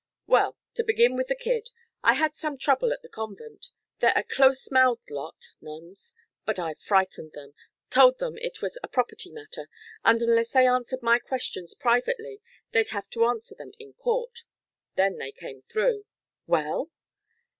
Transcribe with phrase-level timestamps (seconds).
[0.25, 1.69] "Well, to begin with the kid.
[2.01, 3.69] I had some trouble at the convent.
[3.99, 6.15] They're a close mouthed lot, nuns.
[6.43, 7.53] But I frightened them.
[7.91, 9.69] Told them it was a property matter,
[10.03, 12.41] and unless they answered my questions privately
[12.71, 14.43] they'd have to answer them in court.
[14.95, 16.07] Then they came through."
[16.47, 16.89] "Well?"